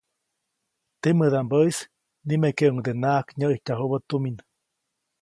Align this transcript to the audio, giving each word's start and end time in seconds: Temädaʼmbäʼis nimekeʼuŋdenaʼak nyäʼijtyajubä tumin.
Temädaʼmbäʼis 1.01 1.77
nimekeʼuŋdenaʼak 2.27 3.27
nyäʼijtyajubä 3.37 3.97
tumin. 4.07 4.37